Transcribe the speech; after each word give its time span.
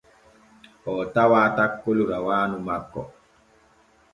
Oo 0.89 1.03
tawaa 1.13 1.47
takkol 1.57 1.97
rawaanu 2.09 2.57
makko. 2.67 3.01